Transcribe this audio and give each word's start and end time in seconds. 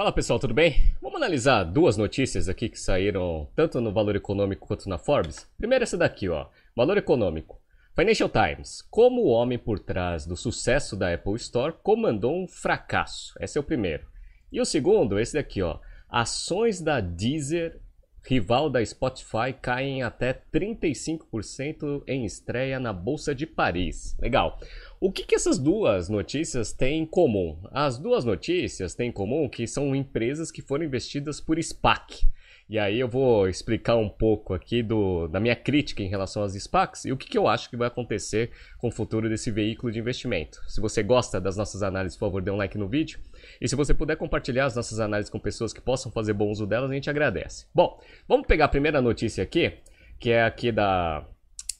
Fala 0.00 0.12
pessoal, 0.12 0.38
tudo 0.38 0.54
bem? 0.54 0.94
Vamos 1.02 1.18
analisar 1.18 1.62
duas 1.62 1.98
notícias 1.98 2.48
aqui 2.48 2.70
que 2.70 2.80
saíram 2.80 3.46
tanto 3.54 3.82
no 3.82 3.92
Valor 3.92 4.16
Econômico 4.16 4.66
quanto 4.66 4.88
na 4.88 4.96
Forbes. 4.96 5.46
Primeiro 5.58 5.82
essa 5.82 5.98
daqui, 5.98 6.26
ó. 6.26 6.46
Valor 6.74 6.96
Econômico. 6.96 7.60
Financial 7.94 8.30
Times. 8.30 8.80
Como 8.90 9.20
o 9.20 9.28
homem 9.28 9.58
por 9.58 9.78
trás 9.78 10.24
do 10.24 10.38
sucesso 10.38 10.96
da 10.96 11.12
Apple 11.12 11.36
Store 11.36 11.74
comandou 11.82 12.34
um 12.34 12.48
fracasso. 12.48 13.34
Esse 13.38 13.58
é 13.58 13.60
o 13.60 13.62
primeiro. 13.62 14.06
E 14.50 14.58
o 14.58 14.64
segundo, 14.64 15.20
esse 15.20 15.34
daqui, 15.34 15.60
ó. 15.60 15.78
Ações 16.08 16.80
da 16.80 16.98
Deezer, 16.98 17.78
rival 18.22 18.68
da 18.68 18.84
Spotify, 18.84 19.52
caem 19.60 20.02
até 20.02 20.32
35% 20.52 22.02
em 22.06 22.24
estreia 22.24 22.78
na 22.78 22.92
Bolsa 22.92 23.34
de 23.34 23.46
Paris. 23.46 24.16
Legal. 24.18 24.58
O 25.00 25.10
que, 25.10 25.24
que 25.24 25.34
essas 25.34 25.58
duas 25.58 26.08
notícias 26.08 26.72
têm 26.72 27.02
em 27.02 27.06
comum? 27.06 27.58
As 27.72 27.98
duas 27.98 28.24
notícias 28.24 28.94
têm 28.94 29.08
em 29.08 29.12
comum 29.12 29.48
que 29.48 29.66
são 29.66 29.94
empresas 29.96 30.50
que 30.50 30.62
foram 30.62 30.84
investidas 30.84 31.40
por 31.40 31.58
SPAC. 31.62 32.26
E 32.70 32.78
aí 32.78 33.00
eu 33.00 33.08
vou 33.08 33.48
explicar 33.48 33.96
um 33.96 34.08
pouco 34.08 34.54
aqui 34.54 34.80
do, 34.80 35.26
da 35.26 35.40
minha 35.40 35.56
crítica 35.56 36.04
em 36.04 36.08
relação 36.08 36.44
às 36.44 36.54
SPACs 36.54 37.04
e 37.04 37.10
o 37.10 37.16
que, 37.16 37.28
que 37.28 37.36
eu 37.36 37.48
acho 37.48 37.68
que 37.68 37.76
vai 37.76 37.88
acontecer 37.88 38.52
com 38.78 38.86
o 38.86 38.92
futuro 38.92 39.28
desse 39.28 39.50
veículo 39.50 39.90
de 39.90 39.98
investimento. 39.98 40.60
Se 40.68 40.80
você 40.80 41.02
gosta 41.02 41.40
das 41.40 41.56
nossas 41.56 41.82
análises, 41.82 42.16
por 42.16 42.26
favor, 42.26 42.40
dê 42.40 42.48
um 42.48 42.56
like 42.56 42.78
no 42.78 42.86
vídeo. 42.86 43.18
E 43.60 43.68
se 43.68 43.74
você 43.74 43.92
puder 43.92 44.14
compartilhar 44.16 44.66
as 44.66 44.76
nossas 44.76 45.00
análises 45.00 45.28
com 45.28 45.40
pessoas 45.40 45.72
que 45.72 45.80
possam 45.80 46.12
fazer 46.12 46.32
bom 46.32 46.48
uso 46.48 46.64
delas, 46.64 46.92
a 46.92 46.94
gente 46.94 47.10
agradece. 47.10 47.66
Bom, 47.74 48.00
vamos 48.28 48.46
pegar 48.46 48.66
a 48.66 48.68
primeira 48.68 49.02
notícia 49.02 49.42
aqui, 49.42 49.72
que 50.20 50.30
é 50.30 50.44
aqui 50.44 50.70
da 50.70 51.26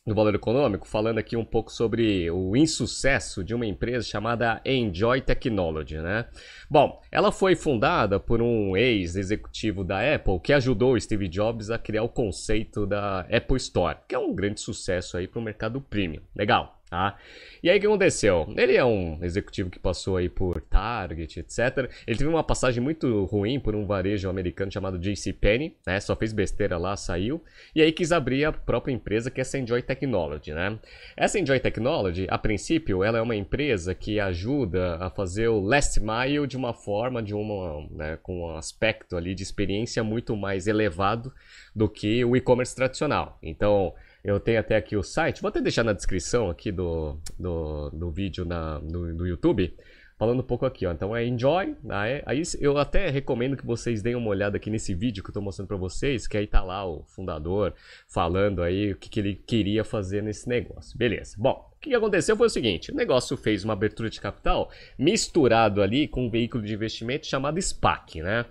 do 0.07 0.15
Valor 0.15 0.35
Econômico, 0.35 0.89
falando 0.89 1.19
aqui 1.19 1.37
um 1.37 1.45
pouco 1.45 1.71
sobre 1.71 2.31
o 2.31 2.57
insucesso 2.57 3.45
de 3.45 3.55
uma 3.55 3.67
empresa 3.67 4.07
chamada 4.07 4.61
Enjoy 4.65 5.21
Technology, 5.21 5.99
né? 5.99 6.27
Bom, 6.71 7.01
ela 7.13 7.31
foi 7.31 7.55
fundada 7.55 8.19
por 8.19 8.41
um 8.41 8.77
ex-executivo 8.77 9.85
da 9.85 10.15
Apple 10.15 10.41
que 10.41 10.55
ajudou 10.55 10.99
Steve 10.99 11.29
Jobs 11.29 11.71
a 11.71 11.79
criar 11.79 12.03
o 12.03 12.09
conceito 12.09 12.87
da 12.87 13.21
Apple 13.21 13.59
Store, 13.59 13.99
que 14.09 14.15
é 14.15 14.19
um 14.19 14.35
grande 14.35 14.61
sucesso 14.61 15.19
aí 15.19 15.29
para 15.29 15.39
o 15.39 15.43
mercado 15.43 15.81
premium. 15.81 16.23
Legal. 16.35 16.80
Tá? 16.91 17.17
E 17.63 17.71
aí 17.71 17.79
o 17.79 17.81
que 17.81 17.87
aconteceu? 17.87 18.53
Ele 18.57 18.75
é 18.75 18.85
um 18.85 19.23
executivo 19.23 19.71
que 19.71 19.79
passou 19.79 20.17
aí 20.17 20.29
por 20.29 20.61
Target, 20.61 21.39
etc. 21.39 21.89
Ele 22.05 22.19
teve 22.19 22.29
uma 22.29 22.43
passagem 22.43 22.83
muito 22.83 23.25
ruim 23.27 23.61
por 23.61 23.77
um 23.77 23.87
varejo 23.87 24.29
americano 24.29 24.73
chamado 24.73 24.99
JCPenney, 24.99 25.77
né? 25.87 26.01
Só 26.01 26.17
fez 26.17 26.33
besteira 26.33 26.77
lá, 26.77 26.97
saiu. 26.97 27.45
E 27.77 27.81
aí 27.81 27.93
quis 27.93 28.11
abrir 28.11 28.45
a 28.45 28.51
própria 28.53 28.93
empresa 28.93 29.31
que 29.31 29.41
é 29.41 29.43
essa 29.43 29.57
Enjoy 29.57 29.81
Technology, 29.83 30.53
né? 30.53 30.81
Essa 31.17 31.39
Enjoy 31.39 31.61
Technology, 31.61 32.27
a 32.29 32.37
princípio, 32.37 33.05
ela 33.05 33.19
é 33.19 33.23
uma 33.23 33.37
empresa 33.37 33.95
que 33.95 34.19
ajuda 34.19 34.97
a 34.97 35.11
fazer 35.11 35.47
o 35.47 35.61
last 35.61 36.01
mile 36.01 36.45
de 36.49 36.57
uma 36.57 36.75
forma, 36.75 37.23
de 37.23 37.35
uma, 37.35 37.87
né, 37.93 38.19
com 38.21 38.41
um 38.41 38.57
aspecto 38.57 39.17
ali 39.17 39.33
de 39.33 39.45
experiência 39.45 40.03
muito 40.03 40.37
mais 40.37 40.67
elevado 40.67 41.33
do 41.73 41.89
que 41.89 42.25
o 42.25 42.35
e-commerce 42.35 42.75
tradicional. 42.75 43.39
Então, 43.41 43.95
eu 44.23 44.39
tenho 44.39 44.61
até 44.61 44.77
aqui 44.77 44.97
o 44.97 45.03
site, 45.03 45.41
vou 45.41 45.49
até 45.49 45.61
deixar 45.61 45.85
na 45.85 45.93
descrição 45.93 46.51
aqui 46.51 46.71
do, 46.71 47.17
do, 47.39 47.91
do 47.91 48.11
vídeo 48.11 48.45
na, 48.45 48.79
no 48.81 49.27
YouTube, 49.27 49.75
falando 50.19 50.41
um 50.41 50.47
pouco 50.47 50.67
aqui, 50.67 50.85
ó. 50.85 50.93
Então 50.93 51.17
é 51.17 51.25
Enjoy, 51.25 51.75
aí, 51.89 52.23
aí 52.27 52.43
eu 52.61 52.77
até 52.77 53.09
recomendo 53.09 53.57
que 53.57 53.65
vocês 53.65 54.03
deem 54.03 54.15
uma 54.17 54.29
olhada 54.29 54.59
aqui 54.59 54.69
nesse 54.69 54.95
vídeo 54.95 55.23
que 55.23 55.31
eu 55.31 55.33
estou 55.33 55.43
mostrando 55.43 55.69
para 55.69 55.79
vocês, 55.79 56.27
que 56.27 56.37
aí 56.37 56.47
tá 56.47 56.63
lá 56.63 56.85
o 56.87 57.05
fundador 57.07 57.73
falando 58.07 58.63
aí 58.63 58.93
o 58.93 58.97
que, 58.97 59.09
que 59.09 59.19
ele 59.19 59.35
queria 59.35 59.83
fazer 59.83 60.23
nesse 60.23 60.47
negócio. 60.47 60.99
Beleza. 60.99 61.37
Bom, 61.39 61.70
o 61.81 61.83
que 61.83 61.95
aconteceu 61.95 62.37
foi 62.37 62.47
o 62.47 62.51
seguinte: 62.51 62.93
o 62.93 62.95
negócio 62.95 63.39
fez 63.39 63.65
uma 63.65 63.73
abertura 63.73 64.11
de 64.11 64.21
capital 64.21 64.71
misturado 64.99 65.81
ali 65.81 66.07
com 66.07 66.27
um 66.27 66.31
veículo 66.31 66.63
de 66.63 66.75
investimento 66.75 67.27
chamado 67.27 67.61
SPAC, 67.61 68.21
né? 68.21 68.45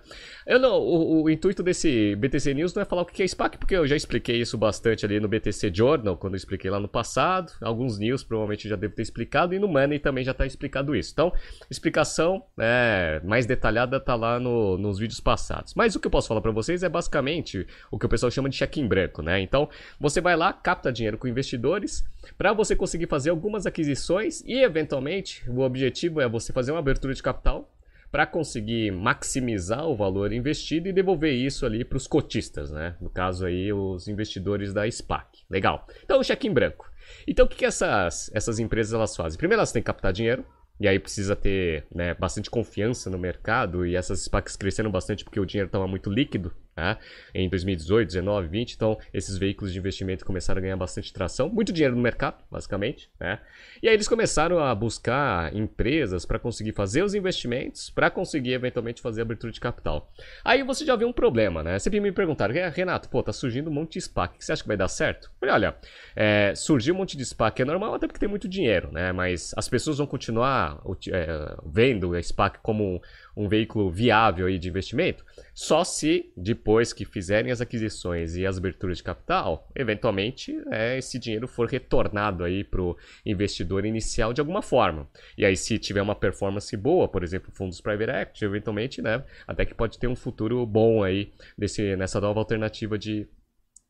Eu 0.44 0.58
não, 0.58 0.80
o, 0.80 1.22
o, 1.22 1.30
intuito 1.30 1.62
desse 1.62 2.16
BTC 2.16 2.52
News 2.54 2.74
não 2.74 2.82
é 2.82 2.84
falar 2.84 3.02
o 3.02 3.06
que 3.06 3.22
é 3.22 3.26
SPAC, 3.28 3.56
porque 3.56 3.76
eu 3.76 3.86
já 3.86 3.94
expliquei 3.94 4.40
isso 4.40 4.58
bastante 4.58 5.06
ali 5.06 5.20
no 5.20 5.28
BTC 5.28 5.70
Journal, 5.72 6.16
quando 6.16 6.34
eu 6.34 6.38
expliquei 6.38 6.68
lá 6.68 6.80
no 6.80 6.88
passado. 6.88 7.52
Alguns 7.60 8.00
news 8.00 8.24
provavelmente 8.24 8.68
já 8.68 8.74
devo 8.74 8.96
ter 8.96 9.02
explicado, 9.02 9.54
e 9.54 9.60
no 9.60 9.68
Money 9.68 10.00
também 10.00 10.24
já 10.24 10.32
está 10.32 10.44
explicado 10.44 10.96
isso. 10.96 11.12
Então, 11.12 11.32
explicação 11.70 12.42
né, 12.56 13.20
mais 13.20 13.46
detalhada 13.46 13.98
está 13.98 14.16
lá 14.16 14.40
no, 14.40 14.76
nos 14.76 14.98
vídeos 14.98 15.20
passados. 15.20 15.72
Mas 15.74 15.94
o 15.94 16.00
que 16.00 16.08
eu 16.08 16.10
posso 16.10 16.26
falar 16.26 16.40
para 16.40 16.50
vocês 16.50 16.82
é 16.82 16.88
basicamente 16.88 17.64
o 17.92 17.98
que 17.98 18.06
o 18.06 18.08
pessoal 18.08 18.32
chama 18.32 18.48
de 18.48 18.56
cheque 18.56 18.80
em 18.80 18.88
branco, 18.88 19.22
né? 19.22 19.40
Então, 19.40 19.68
você 20.00 20.20
vai 20.20 20.34
lá, 20.34 20.52
capta 20.52 20.92
dinheiro 20.92 21.16
com 21.16 21.28
investidores 21.28 22.04
para 22.36 22.52
você 22.52 22.74
conseguir 22.76 23.06
fazer 23.06 23.30
algumas 23.30 23.66
aquisições 23.66 24.42
e, 24.46 24.62
eventualmente, 24.62 25.48
o 25.48 25.60
objetivo 25.60 26.20
é 26.20 26.28
você 26.28 26.52
fazer 26.52 26.72
uma 26.72 26.78
abertura 26.80 27.14
de 27.14 27.22
capital 27.22 27.70
para 28.10 28.26
conseguir 28.26 28.90
maximizar 28.90 29.86
o 29.86 29.96
valor 29.96 30.32
investido 30.32 30.88
e 30.88 30.92
devolver 30.92 31.32
isso 31.32 31.64
ali 31.64 31.84
para 31.84 31.96
os 31.96 32.06
cotistas, 32.06 32.70
né? 32.70 32.96
No 33.00 33.08
caso 33.08 33.46
aí, 33.46 33.72
os 33.72 34.08
investidores 34.08 34.72
da 34.72 34.90
SPAC. 34.90 35.44
Legal. 35.48 35.86
Então, 36.04 36.22
cheque 36.22 36.48
em 36.48 36.52
branco. 36.52 36.90
Então, 37.26 37.46
o 37.46 37.48
que, 37.48 37.58
que 37.58 37.64
essas, 37.64 38.30
essas 38.34 38.58
empresas 38.58 38.92
elas 38.92 39.14
fazem? 39.14 39.38
Primeiro, 39.38 39.60
elas 39.60 39.72
têm 39.72 39.82
que 39.82 39.86
captar 39.86 40.12
dinheiro. 40.12 40.44
E 40.80 40.88
aí 40.88 40.98
precisa 40.98 41.36
ter 41.36 41.84
né, 41.94 42.14
bastante 42.14 42.50
confiança 42.50 43.10
no 43.10 43.18
mercado. 43.18 43.86
E 43.86 43.94
essas 43.94 44.22
SPACs 44.22 44.56
cresceram 44.56 44.90
bastante 44.90 45.24
porque 45.24 45.38
o 45.38 45.44
dinheiro 45.44 45.66
estava 45.66 45.86
muito 45.86 46.10
líquido 46.10 46.52
né? 46.76 46.96
em 47.34 47.48
2018, 47.48 48.08
19, 48.08 48.48
20. 48.48 48.72
Então, 48.72 48.98
esses 49.12 49.36
veículos 49.36 49.72
de 49.72 49.78
investimento 49.78 50.24
começaram 50.24 50.58
a 50.58 50.62
ganhar 50.62 50.76
bastante 50.76 51.12
tração, 51.12 51.48
muito 51.48 51.72
dinheiro 51.72 51.96
no 51.96 52.02
mercado, 52.02 52.42
basicamente. 52.50 53.10
Né? 53.18 53.38
E 53.82 53.88
aí 53.88 53.94
eles 53.94 54.08
começaram 54.08 54.58
a 54.58 54.74
buscar 54.74 55.54
empresas 55.54 56.24
para 56.24 56.38
conseguir 56.38 56.72
fazer 56.72 57.02
os 57.02 57.14
investimentos, 57.14 57.90
para 57.90 58.10
conseguir 58.10 58.52
eventualmente 58.52 59.00
fazer 59.00 59.20
a 59.20 59.24
abertura 59.24 59.52
de 59.52 59.60
capital. 59.60 60.12
Aí 60.44 60.62
você 60.62 60.84
já 60.84 60.96
viu 60.96 61.08
um 61.08 61.12
problema, 61.12 61.62
né? 61.62 61.78
Sempre 61.78 62.00
me 62.00 62.12
perguntaram, 62.12 62.54
Renato, 62.74 63.08
pô, 63.08 63.22
tá 63.22 63.32
surgindo 63.32 63.70
um 63.70 63.72
monte 63.72 63.94
de 63.94 64.02
SPAC, 64.02 64.42
você 64.44 64.52
acha 64.52 64.62
que 64.62 64.68
vai 64.68 64.76
dar 64.76 64.88
certo? 64.88 65.30
Falei, 65.38 65.54
olha, 65.54 65.76
é, 66.16 66.52
um 66.90 66.94
monte 66.94 67.16
de 67.16 67.24
SPAC 67.24 67.62
é 67.62 67.64
normal, 67.64 67.94
até 67.94 68.06
porque 68.06 68.20
tem 68.20 68.28
muito 68.28 68.48
dinheiro, 68.48 68.90
né? 68.92 69.12
Mas 69.12 69.52
as 69.56 69.68
pessoas 69.68 69.98
vão 69.98 70.06
continuar 70.06 70.80
é, 71.12 71.56
vendo 71.66 72.14
a 72.14 72.22
SPAC 72.22 72.58
como 72.62 73.00
um 73.36 73.48
veículo 73.48 73.90
viável 73.90 74.46
aí 74.46 74.58
de 74.58 74.68
investimento, 74.68 75.24
só 75.54 75.84
se 75.84 76.32
depois 76.36 76.92
que 76.92 77.04
fizerem 77.04 77.52
as 77.52 77.60
aquisições 77.60 78.36
e 78.36 78.46
as 78.46 78.58
aberturas 78.58 78.98
de 78.98 79.02
capital, 79.02 79.68
eventualmente 79.74 80.60
é, 80.70 80.98
esse 80.98 81.18
dinheiro 81.18 81.48
for 81.48 81.68
retornado 81.68 82.44
aí 82.44 82.64
para 82.64 82.82
o 82.82 82.96
investidor 83.24 83.84
inicial 83.84 84.32
de 84.32 84.40
alguma 84.40 84.62
forma. 84.62 85.08
E 85.36 85.44
aí 85.44 85.56
se 85.56 85.78
tiver 85.78 86.02
uma 86.02 86.14
performance 86.14 86.76
boa, 86.76 87.08
por 87.08 87.22
exemplo, 87.22 87.50
fundos 87.52 87.80
private 87.80 88.10
equity, 88.10 88.44
eventualmente, 88.44 89.02
né, 89.02 89.24
até 89.46 89.64
que 89.64 89.74
pode 89.74 89.98
ter 89.98 90.06
um 90.06 90.16
futuro 90.16 90.64
bom 90.66 91.02
aí 91.02 91.32
desse, 91.56 91.96
nessa 91.96 92.20
nova 92.20 92.40
alternativa 92.40 92.98
de 92.98 93.28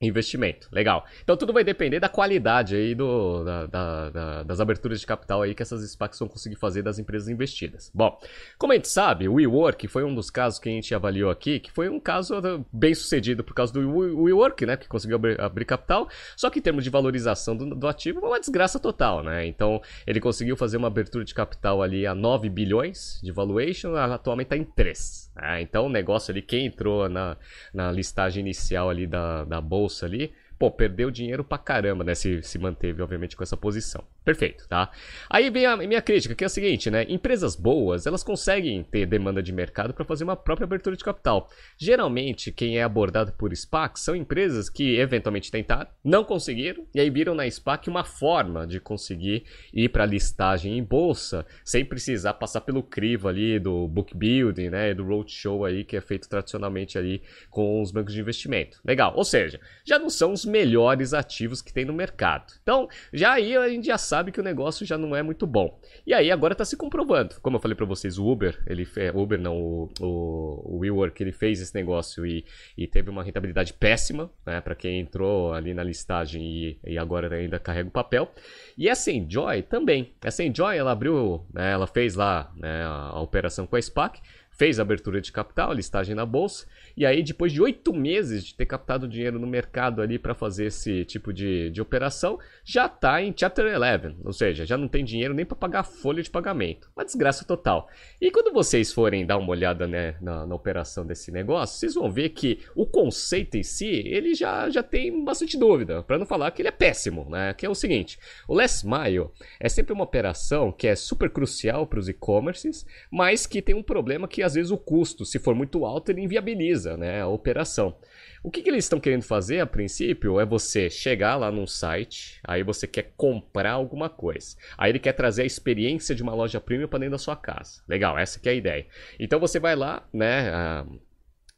investimento. 0.00 0.68
Legal. 0.72 1.04
Então 1.22 1.36
tudo 1.36 1.52
vai 1.52 1.62
depender 1.62 2.00
da 2.00 2.08
qualidade 2.08 2.74
aí 2.74 2.94
do, 2.94 3.44
da, 3.44 3.66
da, 3.66 4.10
da, 4.10 4.42
das 4.44 4.60
aberturas 4.60 4.98
de 4.98 5.06
capital 5.06 5.42
aí 5.42 5.54
que 5.54 5.62
essas 5.62 5.82
SPACs 5.90 6.18
vão 6.18 6.28
conseguir 6.28 6.56
fazer 6.56 6.82
das 6.82 6.98
empresas 6.98 7.28
investidas. 7.28 7.90
Bom, 7.94 8.18
como 8.56 8.72
a 8.72 8.76
gente 8.76 8.88
sabe, 8.88 9.28
o 9.28 9.34
WeWork 9.34 9.86
foi 9.88 10.02
um 10.02 10.14
dos 10.14 10.30
casos 10.30 10.58
que 10.58 10.70
a 10.70 10.72
gente 10.72 10.94
avaliou 10.94 11.30
aqui, 11.30 11.60
que 11.60 11.70
foi 11.70 11.90
um 11.90 12.00
caso 12.00 12.40
bem 12.72 12.94
sucedido 12.94 13.44
por 13.44 13.52
causa 13.52 13.72
do 13.74 13.90
WeWork, 14.22 14.64
né, 14.64 14.76
que 14.76 14.88
conseguiu 14.88 15.16
abrir, 15.16 15.38
abrir 15.40 15.64
capital, 15.66 16.08
só 16.34 16.48
que 16.48 16.60
em 16.60 16.62
termos 16.62 16.82
de 16.82 16.88
valorização 16.88 17.54
do, 17.54 17.74
do 17.74 17.86
ativo, 17.86 18.20
uma 18.20 18.40
desgraça 18.40 18.78
total, 18.78 19.22
né? 19.22 19.46
Então, 19.46 19.82
ele 20.06 20.20
conseguiu 20.20 20.56
fazer 20.56 20.78
uma 20.78 20.88
abertura 20.88 21.24
de 21.24 21.34
capital 21.34 21.82
ali 21.82 22.06
a 22.06 22.14
9 22.14 22.48
bilhões 22.48 23.20
de 23.22 23.32
valuation, 23.32 23.94
atualmente 23.96 24.46
está 24.46 24.56
em 24.56 24.64
3. 24.64 25.30
Né? 25.36 25.62
Então, 25.62 25.86
o 25.86 25.88
negócio 25.88 26.30
ali, 26.30 26.42
quem 26.42 26.66
entrou 26.66 27.08
na, 27.08 27.36
na 27.72 27.90
listagem 27.92 28.40
inicial 28.40 28.88
ali 28.88 29.06
da, 29.06 29.44
da 29.44 29.60
bolsa 29.60 29.89
bolsa 29.90 30.06
ali, 30.06 30.32
pô, 30.60 30.70
perdeu 30.70 31.10
dinheiro 31.10 31.42
pra 31.42 31.56
caramba, 31.56 32.04
né? 32.04 32.14
Se, 32.14 32.42
se 32.42 32.58
manteve, 32.58 33.00
obviamente, 33.00 33.34
com 33.34 33.42
essa 33.42 33.56
posição. 33.56 34.04
Perfeito, 34.22 34.68
tá? 34.68 34.90
Aí 35.30 35.48
vem 35.48 35.64
a 35.64 35.74
minha 35.74 36.02
crítica, 36.02 36.34
que 36.34 36.44
é 36.44 36.46
a 36.46 36.50
seguinte, 36.50 36.90
né? 36.90 37.06
Empresas 37.08 37.56
boas, 37.56 38.06
elas 38.06 38.22
conseguem 38.22 38.84
ter 38.84 39.06
demanda 39.06 39.42
de 39.42 39.54
mercado 39.54 39.94
para 39.94 40.04
fazer 40.04 40.22
uma 40.22 40.36
própria 40.36 40.66
abertura 40.66 40.94
de 40.94 41.02
capital. 41.02 41.48
Geralmente, 41.78 42.52
quem 42.52 42.76
é 42.76 42.82
abordado 42.82 43.32
por 43.32 43.56
SPAC 43.56 43.98
são 43.98 44.14
empresas 44.14 44.68
que 44.68 44.98
eventualmente 44.98 45.50
tentaram, 45.50 45.88
não 46.04 46.24
conseguiram, 46.24 46.86
e 46.94 47.00
aí 47.00 47.08
viram 47.08 47.34
na 47.34 47.50
SPAC 47.50 47.88
uma 47.88 48.04
forma 48.04 48.66
de 48.66 48.78
conseguir 48.78 49.44
ir 49.72 49.88
para 49.88 50.04
listagem 50.04 50.76
em 50.76 50.84
bolsa, 50.84 51.46
sem 51.64 51.86
precisar 51.86 52.34
passar 52.34 52.60
pelo 52.60 52.82
crivo 52.82 53.28
ali 53.28 53.58
do 53.58 53.88
book 53.88 54.14
building, 54.14 54.68
né? 54.68 54.92
Do 54.92 55.04
roadshow 55.04 55.64
aí, 55.64 55.84
que 55.84 55.96
é 55.96 56.02
feito 56.02 56.28
tradicionalmente 56.28 56.98
ali 56.98 57.22
com 57.48 57.80
os 57.80 57.90
bancos 57.90 58.12
de 58.12 58.20
investimento. 58.20 58.78
Legal, 58.84 59.14
ou 59.16 59.24
seja, 59.24 59.58
já 59.86 59.98
não 59.98 60.10
são 60.10 60.34
os 60.34 60.49
melhores 60.50 61.14
ativos 61.14 61.62
que 61.62 61.72
tem 61.72 61.84
no 61.84 61.92
mercado. 61.92 62.52
Então, 62.62 62.88
já 63.12 63.32
aí 63.32 63.56
a 63.56 63.68
gente 63.68 63.86
já 63.86 63.96
sabe 63.96 64.32
que 64.32 64.40
o 64.40 64.42
negócio 64.42 64.84
já 64.84 64.98
não 64.98 65.14
é 65.14 65.22
muito 65.22 65.46
bom. 65.46 65.80
E 66.06 66.12
aí 66.12 66.30
agora 66.30 66.52
está 66.52 66.64
se 66.64 66.76
comprovando. 66.76 67.36
Como 67.40 67.56
eu 67.56 67.60
falei 67.60 67.74
para 67.74 67.86
vocês, 67.86 68.18
o 68.18 68.26
Uber, 68.26 68.60
ele 68.66 68.86
Uber 69.14 69.40
não, 69.40 69.56
o, 69.56 69.90
o, 70.00 70.76
o 70.76 70.78
WeWork, 70.78 71.22
ele 71.22 71.32
fez 71.32 71.60
esse 71.60 71.74
negócio 71.74 72.26
e, 72.26 72.44
e 72.76 72.86
teve 72.86 73.08
uma 73.08 73.22
rentabilidade 73.22 73.72
péssima, 73.72 74.30
né, 74.44 74.60
para 74.60 74.74
quem 74.74 75.00
entrou 75.00 75.52
ali 75.52 75.72
na 75.72 75.82
listagem 75.82 76.42
e, 76.42 76.78
e 76.84 76.98
agora 76.98 77.34
ainda 77.34 77.58
carrega 77.58 77.88
o 77.88 77.92
papel. 77.92 78.30
E 78.76 78.88
essa 78.88 79.10
Enjoy 79.10 79.62
também. 79.62 80.14
Essa 80.22 80.42
Enjoy, 80.42 80.76
ela 80.76 80.92
abriu, 80.92 81.46
né, 81.52 81.72
ela 81.72 81.86
fez 81.86 82.14
lá 82.14 82.52
né, 82.56 82.82
a, 82.82 83.10
a 83.12 83.20
operação 83.20 83.66
com 83.66 83.76
a 83.76 83.82
SPAC, 83.82 84.20
fez 84.60 84.78
a 84.78 84.82
abertura 84.82 85.22
de 85.22 85.32
capital, 85.32 85.72
listagem 85.72 86.14
na 86.14 86.26
bolsa, 86.26 86.66
e 86.94 87.06
aí 87.06 87.22
depois 87.22 87.50
de 87.50 87.62
oito 87.62 87.94
meses 87.94 88.44
de 88.44 88.54
ter 88.54 88.66
captado 88.66 89.08
dinheiro 89.08 89.38
no 89.38 89.46
mercado 89.46 90.02
ali 90.02 90.18
para 90.18 90.34
fazer 90.34 90.66
esse 90.66 91.02
tipo 91.06 91.32
de, 91.32 91.70
de 91.70 91.80
operação, 91.80 92.38
já 92.62 92.84
está 92.84 93.22
em 93.22 93.32
Chapter 93.34 93.64
11, 93.64 94.16
ou 94.22 94.34
seja, 94.34 94.66
já 94.66 94.76
não 94.76 94.86
tem 94.86 95.02
dinheiro 95.02 95.32
nem 95.32 95.46
para 95.46 95.56
pagar 95.56 95.80
a 95.80 95.82
folha 95.82 96.22
de 96.22 96.28
pagamento. 96.28 96.90
Uma 96.94 97.06
desgraça 97.06 97.42
total. 97.42 97.88
E 98.20 98.30
quando 98.30 98.52
vocês 98.52 98.92
forem 98.92 99.24
dar 99.24 99.38
uma 99.38 99.48
olhada 99.48 99.86
né, 99.86 100.16
na, 100.20 100.44
na, 100.44 100.54
operação 100.54 101.06
desse 101.06 101.32
negócio, 101.32 101.78
vocês 101.78 101.94
vão 101.94 102.12
ver 102.12 102.28
que 102.28 102.60
o 102.74 102.84
conceito 102.84 103.56
em 103.56 103.62
si, 103.62 104.02
ele 104.04 104.34
já, 104.34 104.68
já 104.68 104.82
tem 104.82 105.24
bastante 105.24 105.56
dúvida, 105.56 106.02
para 106.02 106.18
não 106.18 106.26
falar 106.26 106.50
que 106.50 106.60
ele 106.60 106.68
é 106.68 106.72
péssimo, 106.72 107.26
né? 107.30 107.54
Que 107.54 107.64
é 107.64 107.70
o 107.70 107.74
seguinte, 107.74 108.18
o 108.46 108.52
Last 108.54 108.86
Mile 108.86 109.28
é 109.58 109.70
sempre 109.70 109.94
uma 109.94 110.04
operação 110.04 110.70
que 110.70 110.86
é 110.86 110.94
super 110.94 111.30
crucial 111.30 111.86
para 111.86 111.98
os 111.98 112.10
e-commerces, 112.10 112.84
mas 113.10 113.46
que 113.46 113.62
tem 113.62 113.74
um 113.74 113.82
problema 113.82 114.28
que 114.28 114.49
às 114.50 114.54
vezes 114.54 114.70
o 114.70 114.76
custo, 114.76 115.24
se 115.24 115.38
for 115.38 115.54
muito 115.54 115.84
alto, 115.84 116.10
ele 116.10 116.20
inviabiliza 116.20 116.96
né, 116.96 117.22
a 117.22 117.28
operação. 117.28 117.96
O 118.42 118.50
que, 118.50 118.62
que 118.62 118.70
eles 118.70 118.84
estão 118.84 118.98
querendo 118.98 119.22
fazer 119.22 119.60
a 119.60 119.66
princípio 119.66 120.40
é 120.40 120.46
você 120.46 120.88
chegar 120.88 121.36
lá 121.36 121.50
num 121.50 121.66
site, 121.66 122.40
aí 122.42 122.62
você 122.62 122.86
quer 122.86 123.12
comprar 123.16 123.72
alguma 123.72 124.08
coisa. 124.08 124.56
Aí 124.78 124.90
ele 124.90 124.98
quer 124.98 125.12
trazer 125.12 125.42
a 125.42 125.46
experiência 125.46 126.14
de 126.14 126.22
uma 126.22 126.34
loja 126.34 126.60
premium 126.60 126.88
para 126.88 127.00
dentro 127.00 127.12
da 127.12 127.18
sua 127.18 127.36
casa. 127.36 127.82
Legal, 127.86 128.18
essa 128.18 128.40
que 128.40 128.48
é 128.48 128.52
a 128.52 128.54
ideia. 128.54 128.86
Então 129.18 129.38
você 129.38 129.60
vai 129.60 129.76
lá, 129.76 130.08
né? 130.12 130.50
Uh, 130.50 131.00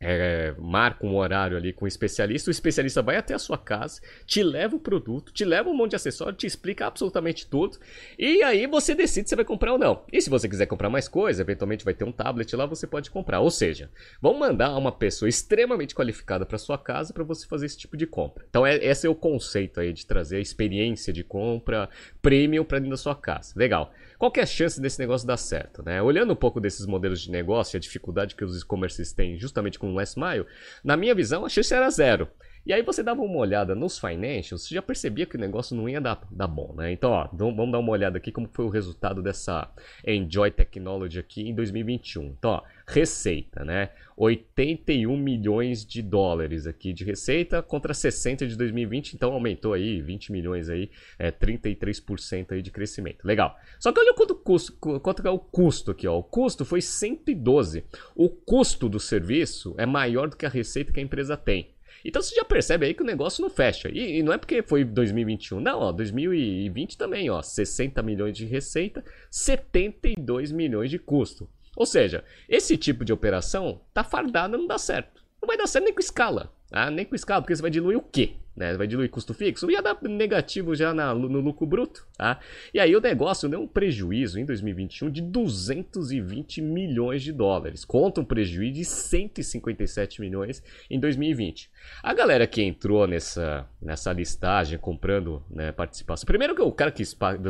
é, 0.02 0.52
marca 0.58 1.06
um 1.06 1.14
horário 1.16 1.56
ali 1.56 1.72
com 1.72 1.84
o 1.84 1.88
especialista, 1.88 2.50
o 2.50 2.52
especialista 2.52 3.00
vai 3.00 3.16
até 3.16 3.34
a 3.34 3.38
sua 3.38 3.56
casa, 3.56 4.00
te 4.26 4.42
leva 4.42 4.74
o 4.74 4.80
produto, 4.80 5.32
te 5.32 5.44
leva 5.44 5.70
um 5.70 5.76
monte 5.76 5.90
de 5.90 5.96
acessório, 5.96 6.34
te 6.34 6.46
explica 6.46 6.86
absolutamente 6.86 7.46
tudo, 7.46 7.78
e 8.18 8.42
aí 8.42 8.66
você 8.66 8.94
decide 8.94 9.28
se 9.28 9.36
vai 9.36 9.44
comprar 9.44 9.72
ou 9.72 9.78
não. 9.78 10.02
E 10.12 10.20
se 10.20 10.28
você 10.28 10.48
quiser 10.48 10.66
comprar 10.66 10.90
mais 10.90 11.06
coisa, 11.06 11.40
eventualmente 11.40 11.84
vai 11.84 11.94
ter 11.94 12.04
um 12.04 12.10
tablet 12.10 12.54
lá, 12.56 12.66
você 12.66 12.86
pode 12.86 13.10
comprar. 13.10 13.40
Ou 13.40 13.50
seja, 13.50 13.88
vão 14.20 14.34
mandar 14.34 14.76
uma 14.76 14.90
pessoa 14.90 15.28
extremamente 15.28 15.94
qualificada 15.94 16.44
para 16.44 16.58
sua 16.58 16.76
casa 16.76 17.12
para 17.12 17.22
você 17.22 17.46
fazer 17.46 17.66
esse 17.66 17.78
tipo 17.78 17.96
de 17.96 18.06
compra. 18.06 18.44
Então 18.48 18.66
é, 18.66 18.76
esse 18.76 19.06
é 19.06 19.10
o 19.10 19.14
conceito 19.14 19.78
aí 19.78 19.92
de 19.92 20.04
trazer 20.04 20.38
a 20.38 20.40
experiência 20.40 21.12
de 21.12 21.22
compra 21.22 21.88
premium 22.20 22.64
para 22.64 22.78
dentro 22.78 22.90
da 22.90 22.96
sua 22.96 23.14
casa. 23.14 23.52
Legal. 23.56 23.92
Qual 24.18 24.30
que 24.30 24.38
é 24.38 24.44
a 24.44 24.46
chance 24.46 24.80
desse 24.80 25.00
negócio 25.00 25.26
dar 25.26 25.36
certo? 25.36 25.82
Né? 25.82 26.00
Olhando 26.00 26.32
um 26.32 26.36
pouco 26.36 26.60
desses 26.60 26.86
modelos 26.86 27.20
de 27.20 27.30
negócio 27.30 27.76
a 27.76 27.80
dificuldade 27.80 28.36
que 28.36 28.44
os 28.44 28.62
e-commerces 28.62 29.12
têm 29.12 29.36
justamente 29.36 29.80
com 29.80 29.91
o 29.92 29.96
last 29.96 30.18
mile, 30.18 30.46
na 30.82 30.96
minha 30.96 31.14
visão 31.14 31.44
a 31.44 31.48
chance 31.48 31.72
era 31.72 31.90
zero. 31.90 32.28
E 32.64 32.72
aí 32.72 32.80
você 32.80 33.02
dava 33.02 33.22
uma 33.22 33.38
olhada 33.38 33.74
nos 33.74 33.98
financials, 33.98 34.62
você 34.62 34.74
já 34.76 34.80
percebia 34.80 35.26
que 35.26 35.36
o 35.36 35.40
negócio 35.40 35.76
não 35.76 35.88
ia 35.88 36.00
dar, 36.00 36.20
dar 36.30 36.46
bom, 36.46 36.72
né? 36.76 36.92
Então, 36.92 37.10
ó, 37.10 37.28
vamos 37.32 37.72
dar 37.72 37.80
uma 37.80 37.90
olhada 37.90 38.18
aqui 38.18 38.30
como 38.30 38.48
foi 38.52 38.64
o 38.64 38.68
resultado 38.68 39.20
dessa 39.20 39.68
Enjoy 40.06 40.48
Technology 40.52 41.18
aqui 41.18 41.48
em 41.48 41.54
2021. 41.54 42.22
Então, 42.26 42.50
ó, 42.52 42.62
receita, 42.86 43.64
né? 43.64 43.90
81 44.16 45.16
milhões 45.16 45.84
de 45.84 46.02
dólares 46.02 46.64
aqui 46.64 46.92
de 46.92 47.02
receita 47.02 47.60
contra 47.62 47.92
60 47.92 48.46
de 48.46 48.56
2020, 48.56 49.14
então 49.14 49.32
aumentou 49.32 49.72
aí 49.72 50.00
20 50.00 50.30
milhões 50.30 50.68
aí, 50.68 50.88
é 51.18 51.32
33% 51.32 52.52
aí 52.52 52.62
de 52.62 52.70
crescimento. 52.70 53.24
Legal. 53.24 53.58
Só 53.80 53.90
que 53.90 53.98
olha 53.98 54.14
quanto 54.14 54.36
custo, 54.36 54.72
quanto 55.00 55.26
é 55.26 55.30
o 55.30 55.38
custo 55.38 55.90
aqui, 55.90 56.06
ó. 56.06 56.16
O 56.16 56.22
custo 56.22 56.64
foi 56.64 56.80
112. 56.80 57.84
O 58.14 58.28
custo 58.28 58.88
do 58.88 59.00
serviço 59.00 59.74
é 59.78 59.84
maior 59.84 60.28
do 60.28 60.36
que 60.36 60.46
a 60.46 60.48
receita 60.48 60.92
que 60.92 61.00
a 61.00 61.02
empresa 61.02 61.36
tem. 61.36 61.72
Então 62.04 62.20
você 62.20 62.34
já 62.34 62.44
percebe 62.44 62.86
aí 62.86 62.94
que 62.94 63.02
o 63.02 63.06
negócio 63.06 63.42
não 63.42 63.50
fecha. 63.50 63.88
E, 63.88 64.18
e, 64.18 64.22
não 64.22 64.32
é 64.32 64.38
porque 64.38 64.62
foi 64.62 64.84
2021, 64.84 65.60
não, 65.60 65.80
ó, 65.80 65.92
2020 65.92 66.98
também, 66.98 67.30
ó, 67.30 67.42
60 67.42 68.02
milhões 68.02 68.36
de 68.36 68.44
receita, 68.44 69.04
72 69.30 70.52
milhões 70.52 70.90
de 70.90 70.98
custo. 70.98 71.48
Ou 71.76 71.86
seja, 71.86 72.24
esse 72.48 72.76
tipo 72.76 73.04
de 73.04 73.12
operação 73.12 73.80
tá 73.94 74.04
fardada, 74.04 74.58
não 74.58 74.66
dá 74.66 74.78
certo. 74.78 75.22
Não 75.40 75.46
vai 75.46 75.56
dar 75.56 75.66
certo 75.66 75.84
nem 75.84 75.94
com 75.94 76.00
escala. 76.00 76.52
Ah, 76.70 76.90
nem 76.90 77.04
com 77.04 77.14
escala, 77.14 77.40
porque 77.40 77.54
você 77.54 77.62
vai 77.62 77.70
diluir 77.70 77.98
o 77.98 78.02
quê? 78.02 78.34
Né? 78.56 78.76
Vai 78.76 78.86
diluir 78.86 79.10
custo 79.10 79.32
fixo? 79.32 79.70
Ia 79.70 79.82
dar 79.82 79.98
negativo 80.02 80.74
já 80.74 80.92
na, 80.92 81.14
no 81.14 81.40
lucro 81.40 81.66
bruto. 81.66 82.06
Tá? 82.16 82.38
E 82.72 82.78
aí 82.78 82.94
o 82.94 83.00
negócio 83.00 83.48
deu 83.48 83.60
um 83.60 83.66
prejuízo 83.66 84.38
em 84.38 84.44
2021 84.44 85.10
de 85.10 85.22
220 85.22 86.60
milhões 86.60 87.22
de 87.22 87.32
dólares, 87.32 87.84
contra 87.84 88.22
um 88.22 88.26
prejuízo 88.26 88.74
de 88.74 88.84
157 88.84 90.20
milhões 90.20 90.62
em 90.90 91.00
2020. 91.00 91.70
A 92.02 92.14
galera 92.14 92.46
que 92.46 92.62
entrou 92.62 93.06
nessa, 93.06 93.66
nessa 93.80 94.12
listagem 94.12 94.78
comprando 94.78 95.42
né, 95.50 95.72
participação. 95.72 96.26
Primeiro 96.26 96.54
que 96.54 96.62
o 96.62 96.72
cara 96.72 96.90
que 96.90 97.02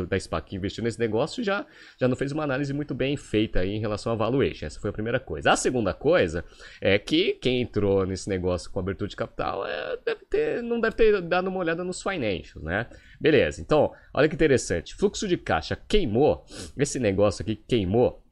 da 0.07 0.19
SPAC 0.19 0.55
investiu 0.55 0.83
nesse 0.83 0.99
negócio 0.99 1.43
já, 1.43 1.65
já 1.97 2.07
não 2.07 2.15
fez 2.15 2.31
uma 2.31 2.43
análise 2.43 2.73
muito 2.73 2.93
bem 2.93 3.15
feita 3.17 3.59
aí 3.59 3.71
em 3.71 3.79
relação 3.79 4.11
à 4.11 4.15
valuation. 4.15 4.65
Essa 4.65 4.79
foi 4.79 4.89
a 4.89 4.93
primeira 4.93 5.19
coisa. 5.19 5.51
A 5.51 5.55
segunda 5.55 5.93
coisa 5.93 6.43
é 6.81 6.97
que 6.97 7.33
quem 7.33 7.61
entrou 7.61 8.05
nesse 8.05 8.29
negócio 8.29 8.71
com 8.71 8.79
abertura 8.79 9.09
de 9.09 9.15
capital 9.15 9.65
é, 9.65 9.97
deve 10.05 10.25
ter, 10.25 10.63
não 10.63 10.79
deve 10.79 10.92
ter 10.93 11.21
dado 11.21 11.49
uma 11.49 11.59
olhada 11.59 11.83
nos 11.83 12.01
financials, 12.01 12.63
né? 12.63 12.87
Beleza, 13.19 13.61
então, 13.61 13.91
olha 14.13 14.29
que 14.29 14.35
interessante. 14.35 14.95
Fluxo 14.95 15.27
de 15.27 15.37
caixa 15.37 15.75
queimou, 15.75 16.45
esse 16.77 16.99
negócio 16.99 17.41
aqui 17.41 17.55
queimou 17.55 18.23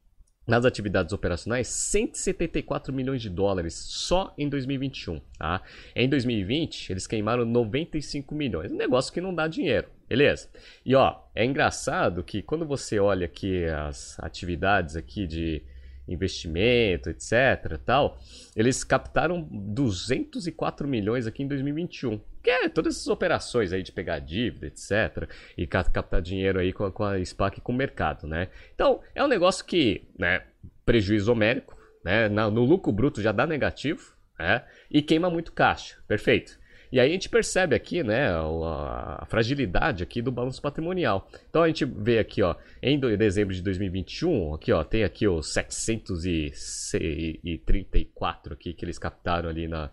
nas 0.46 0.64
atividades 0.64 1.12
operacionais 1.12 1.68
174 1.68 2.92
milhões 2.92 3.22
de 3.22 3.30
dólares 3.30 3.74
só 3.74 4.34
em 4.36 4.48
2021, 4.48 5.20
tá? 5.38 5.62
Em 5.94 6.08
2020, 6.08 6.90
eles 6.90 7.06
queimaram 7.06 7.44
95 7.44 8.34
milhões, 8.34 8.72
um 8.72 8.76
negócio 8.76 9.12
que 9.12 9.20
não 9.20 9.34
dá 9.34 9.46
dinheiro, 9.46 9.88
beleza? 10.08 10.48
E 10.84 10.94
ó, 10.94 11.20
é 11.34 11.44
engraçado 11.44 12.24
que 12.24 12.42
quando 12.42 12.66
você 12.66 12.98
olha 12.98 13.26
aqui 13.26 13.64
as 13.66 14.18
atividades 14.18 14.96
aqui 14.96 15.26
de 15.26 15.62
investimento, 16.08 17.08
etc, 17.08 17.78
tal, 17.84 18.18
eles 18.56 18.82
captaram 18.82 19.42
204 19.50 20.86
milhões 20.88 21.26
aqui 21.26 21.44
em 21.44 21.48
2021. 21.48 22.20
Que 22.42 22.50
é 22.50 22.68
todas 22.68 22.96
essas 22.96 23.08
operações 23.08 23.72
aí 23.72 23.82
de 23.82 23.92
pegar 23.92 24.18
dívida, 24.18 24.66
etc, 24.66 25.28
e 25.56 25.66
captar 25.66 26.20
dinheiro 26.20 26.58
aí 26.58 26.72
com 26.72 26.84
a, 26.84 26.92
com 26.92 27.04
a 27.04 27.24
SPAC 27.24 27.60
com 27.60 27.72
o 27.72 27.76
mercado, 27.76 28.26
né? 28.26 28.48
Então, 28.74 29.00
é 29.14 29.22
um 29.22 29.28
negócio 29.28 29.64
que, 29.64 30.08
né, 30.18 30.42
prejuízo 30.84 31.30
homérico, 31.30 31.76
né, 32.04 32.28
no 32.28 32.64
lucro 32.64 32.90
bruto 32.90 33.22
já 33.22 33.30
dá 33.30 33.46
negativo, 33.46 34.12
né, 34.38 34.64
e 34.90 35.00
queima 35.00 35.30
muito 35.30 35.52
caixa. 35.52 35.96
Perfeito. 36.08 36.60
E 36.92 37.00
aí 37.00 37.08
a 37.08 37.12
gente 37.12 37.28
percebe 37.30 37.74
aqui, 37.74 38.02
né, 38.02 38.28
a, 38.28 39.24
fragilidade 39.26 40.02
aqui 40.02 40.20
do 40.20 40.30
balanço 40.30 40.60
patrimonial. 40.60 41.26
Então 41.48 41.62
a 41.62 41.66
gente 41.66 41.86
vê 41.86 42.18
aqui, 42.18 42.42
ó, 42.42 42.54
em 42.82 43.00
dezembro 43.16 43.54
de 43.54 43.62
2021, 43.62 44.54
aqui, 44.54 44.70
ó, 44.72 44.84
tem 44.84 45.02
aqui 45.02 45.26
os 45.26 45.50
734 45.54 48.52
aqui 48.52 48.74
que 48.74 48.84
eles 48.84 48.98
captaram 48.98 49.48
ali 49.48 49.66
na, 49.66 49.88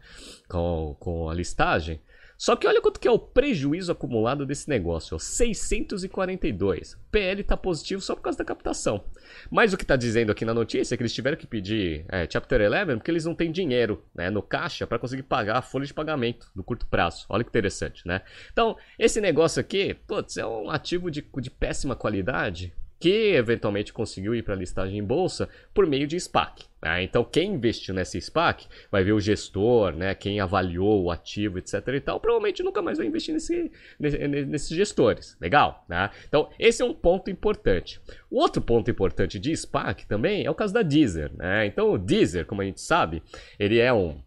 com, 0.50 0.98
com 1.00 1.30
a 1.30 1.34
listagem. 1.34 2.02
Só 2.40 2.56
que 2.56 2.66
olha 2.66 2.82
quanto 2.82 3.02
que 3.02 3.08
é 3.08 3.12
o 3.12 3.20
prejuízo 3.20 3.92
acumulado 3.92 4.46
desse 4.46 4.70
negócio, 4.70 5.14
ó, 5.14 5.20
642. 5.20 6.94
O 6.94 6.98
PL 7.12 7.42
está 7.42 7.58
positivo 7.58 8.02
só 8.02 8.16
por 8.16 8.22
causa 8.22 8.38
da 8.38 8.46
captação. 8.46 9.04
Mas 9.52 9.74
o 9.74 9.78
que 9.78 9.84
está 9.84 9.98
dizendo 9.98 10.32
aqui 10.32 10.46
na 10.46 10.54
notícia 10.54 10.96
é 10.96 10.98
que 10.98 11.04
eles 11.04 11.14
tiveram 11.14 11.36
que 11.36 11.46
pedir 11.46 12.06
é, 12.08 12.26
Chapter 12.32 12.62
11 12.62 12.96
porque 12.96 13.12
eles 13.12 13.26
não 13.26 13.36
têm 13.36 13.52
dinheiro 13.52 14.06
né, 14.16 14.30
no 14.30 14.42
caixa 14.42 14.88
para 14.88 14.98
conseguir 14.98 15.24
pagar 15.24 15.58
a 15.58 15.62
folha 15.62 15.86
de 15.86 15.94
pagamento 15.94 16.50
no 16.56 16.64
curto 16.64 16.88
prazo. 16.88 17.26
Olha 17.28 17.44
que 17.44 17.50
interessante, 17.50 18.08
né? 18.08 18.22
Então, 18.54 18.78
esse 18.98 19.20
negócio 19.20 19.60
aqui, 19.60 19.94
putz, 20.08 20.38
é 20.38 20.46
um 20.46 20.70
ativo 20.70 21.12
de, 21.12 21.22
de 21.22 21.52
péssima 21.52 21.94
qualidade, 21.94 22.74
que 23.00 23.34
eventualmente 23.34 23.94
conseguiu 23.94 24.36
ir 24.36 24.44
para 24.44 24.54
a 24.54 24.58
listagem 24.58 24.98
em 24.98 25.04
bolsa 25.04 25.48
por 25.74 25.88
meio 25.88 26.06
de 26.06 26.20
SPAC. 26.20 26.66
Né? 26.82 27.04
Então, 27.04 27.24
quem 27.24 27.54
investiu 27.54 27.94
nessa 27.94 28.20
SPAC 28.20 28.68
vai 28.92 29.04
ver 29.04 29.14
o 29.14 29.20
gestor, 29.20 29.94
né, 29.94 30.14
quem 30.14 30.40
avaliou 30.40 31.04
o 31.04 31.12
ativo, 31.12 31.58
etc. 31.58 31.76
e 31.88 32.02
tal, 32.02 32.20
provavelmente 32.20 32.62
nunca 32.64 32.82
mais 32.82 32.98
vai 32.98 33.08
investir 33.08 33.34
nesse, 33.34 33.72
nesses 34.00 34.70
gestores. 34.70 35.38
Legal? 35.40 35.86
Né? 35.88 36.10
Então, 36.28 36.50
esse 36.60 36.82
é 36.82 36.86
um 36.86 36.94
ponto 36.94 37.30
importante. 37.30 38.02
O 38.30 38.40
outro 38.40 38.62
ponto 38.62 38.92
importante 38.92 39.40
de 39.40 39.56
SPAC 39.56 40.06
também 40.06 40.46
é 40.46 40.52
o 40.52 40.56
caso 40.56 40.74
da 40.74 40.82
Deezer. 40.82 41.32
Né? 41.36 41.66
Então, 41.66 41.94
o 41.94 41.98
Deezer, 41.98 42.46
como 42.46 42.62
a 42.62 42.66
gente 42.66 42.82
sabe, 42.82 43.24
ele 43.58 43.80
é 43.80 43.94
um 43.94 44.22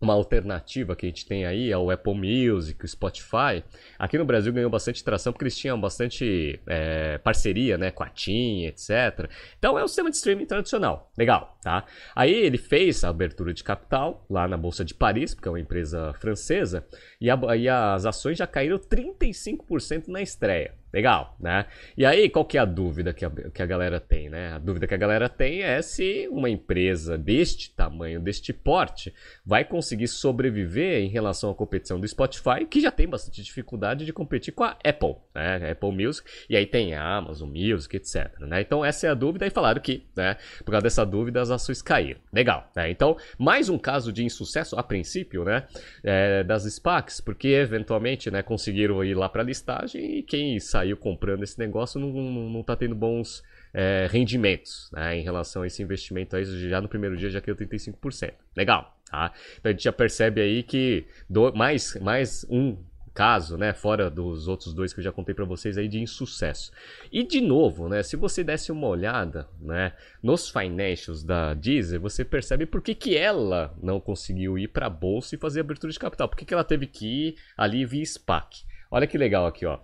uma 0.00 0.14
alternativa 0.14 0.94
que 0.94 1.06
a 1.06 1.08
gente 1.08 1.26
tem 1.26 1.44
aí 1.44 1.72
é 1.72 1.76
o 1.76 1.90
Apple 1.90 2.14
Music, 2.14 2.84
o 2.84 2.88
Spotify. 2.88 3.64
Aqui 3.98 4.16
no 4.16 4.24
Brasil 4.24 4.52
ganhou 4.52 4.70
bastante 4.70 5.02
tração 5.02 5.32
porque 5.32 5.44
eles 5.44 5.56
tinham 5.56 5.80
bastante 5.80 6.60
é, 6.66 7.18
parceria 7.18 7.76
né, 7.76 7.90
com 7.90 8.04
a 8.04 8.08
TIM, 8.08 8.66
etc. 8.66 9.28
Então 9.58 9.78
é 9.78 9.82
um 9.82 9.88
sistema 9.88 10.10
de 10.10 10.16
streaming 10.16 10.46
tradicional. 10.46 11.10
Legal, 11.18 11.58
tá? 11.62 11.84
Aí 12.14 12.32
ele 12.32 12.58
fez 12.58 13.02
a 13.02 13.08
abertura 13.08 13.52
de 13.52 13.64
capital 13.64 14.24
lá 14.30 14.46
na 14.46 14.56
Bolsa 14.56 14.84
de 14.84 14.94
Paris, 14.94 15.34
porque 15.34 15.48
é 15.48 15.50
uma 15.50 15.60
empresa 15.60 16.14
francesa, 16.14 16.86
e, 17.20 17.28
a, 17.30 17.56
e 17.56 17.68
as 17.68 18.06
ações 18.06 18.38
já 18.38 18.46
caíram 18.46 18.78
35% 18.78 20.08
na 20.08 20.22
estreia. 20.22 20.74
Legal, 20.92 21.36
né? 21.38 21.66
E 21.96 22.06
aí, 22.06 22.30
qual 22.30 22.46
que 22.46 22.56
é 22.56 22.60
a 22.60 22.64
dúvida 22.64 23.12
que 23.12 23.22
a, 23.22 23.30
que 23.30 23.62
a 23.62 23.66
galera 23.66 24.00
tem, 24.00 24.30
né? 24.30 24.54
A 24.54 24.58
dúvida 24.58 24.86
que 24.86 24.94
a 24.94 24.96
galera 24.96 25.28
tem 25.28 25.62
é 25.62 25.82
se 25.82 26.26
uma 26.30 26.48
empresa 26.48 27.18
deste 27.18 27.70
tamanho, 27.74 28.18
deste 28.20 28.54
porte, 28.54 29.12
vai 29.44 29.66
conseguir 29.66 30.08
sobreviver 30.08 31.02
em 31.02 31.08
relação 31.08 31.50
à 31.50 31.54
competição 31.54 32.00
do 32.00 32.08
Spotify, 32.08 32.64
que 32.68 32.80
já 32.80 32.90
tem 32.90 33.06
bastante 33.06 33.42
dificuldade 33.42 34.06
de 34.06 34.14
competir 34.14 34.54
com 34.54 34.64
a 34.64 34.78
Apple, 34.82 35.16
né? 35.34 35.72
Apple 35.72 35.92
Music, 35.92 36.26
e 36.48 36.56
aí 36.56 36.64
tem 36.64 36.94
a 36.94 37.16
Amazon 37.16 37.50
Music, 37.50 37.94
etc. 37.94 38.40
Né? 38.40 38.62
Então, 38.62 38.82
essa 38.82 39.06
é 39.06 39.10
a 39.10 39.14
dúvida, 39.14 39.46
e 39.46 39.50
falaram 39.50 39.82
que, 39.82 40.06
né, 40.16 40.36
por 40.64 40.70
causa 40.70 40.84
dessa 40.84 41.04
dúvida, 41.04 41.42
as 41.42 41.50
ações 41.50 41.82
caíram. 41.82 42.20
Legal, 42.32 42.70
né? 42.74 42.90
Então, 42.90 43.14
mais 43.38 43.68
um 43.68 43.76
caso 43.76 44.10
de 44.10 44.24
insucesso, 44.24 44.74
a 44.78 44.82
princípio, 44.82 45.44
né, 45.44 45.66
é, 46.02 46.42
das 46.44 46.64
SPACs, 46.64 47.20
porque 47.20 47.48
eventualmente, 47.48 48.30
né, 48.30 48.42
conseguiram 48.42 49.04
ir 49.04 49.14
lá 49.14 49.28
para 49.28 49.42
listagem 49.42 50.18
e 50.18 50.22
quem 50.22 50.58
sabe 50.58 50.77
saiu 50.78 50.96
comprando 50.96 51.42
esse 51.42 51.58
negócio 51.58 51.98
não, 51.98 52.10
não, 52.12 52.50
não 52.50 52.62
tá 52.62 52.76
tendo 52.76 52.94
bons 52.94 53.42
é, 53.74 54.06
rendimentos 54.10 54.90
né, 54.92 55.16
em 55.18 55.22
relação 55.22 55.62
a 55.62 55.66
esse 55.66 55.82
investimento 55.82 56.36
aí, 56.36 56.44
já 56.44 56.80
no 56.80 56.88
primeiro 56.88 57.16
dia 57.16 57.28
já 57.28 57.40
caiu 57.40 57.56
35%. 57.56 58.32
Legal, 58.56 58.96
tá? 59.10 59.32
Então 59.58 59.70
a 59.70 59.72
gente 59.72 59.84
já 59.84 59.92
percebe 59.92 60.40
aí 60.40 60.62
que 60.62 61.06
do, 61.28 61.52
mais, 61.52 61.96
mais 62.00 62.46
um 62.48 62.76
caso, 63.12 63.56
né, 63.56 63.72
fora 63.72 64.08
dos 64.08 64.46
outros 64.46 64.72
dois 64.72 64.92
que 64.92 65.00
eu 65.00 65.04
já 65.04 65.10
contei 65.10 65.34
para 65.34 65.44
vocês 65.44 65.76
aí 65.76 65.88
de 65.88 65.98
insucesso. 65.98 66.70
E 67.10 67.24
de 67.24 67.40
novo, 67.40 67.88
né, 67.88 68.00
se 68.04 68.14
você 68.14 68.44
desse 68.44 68.70
uma 68.70 68.86
olhada, 68.86 69.48
né, 69.60 69.92
nos 70.22 70.48
financials 70.48 71.24
da 71.24 71.52
Deezer, 71.54 72.00
você 72.00 72.24
percebe 72.24 72.64
por 72.64 72.80
que, 72.80 72.94
que 72.94 73.16
ela 73.16 73.74
não 73.82 73.98
conseguiu 73.98 74.56
ir 74.56 74.68
para 74.68 74.86
a 74.86 74.90
bolsa 74.90 75.34
e 75.34 75.38
fazer 75.38 75.60
abertura 75.60 75.92
de 75.92 75.98
capital, 75.98 76.28
por 76.28 76.36
que, 76.36 76.44
que 76.44 76.54
ela 76.54 76.62
teve 76.62 76.86
que 76.86 77.06
ir 77.06 77.34
ali 77.56 77.84
via 77.84 78.06
SPAC. 78.06 78.62
Olha 78.90 79.06
que 79.06 79.18
legal 79.18 79.46
aqui, 79.46 79.66
ó. 79.66 79.80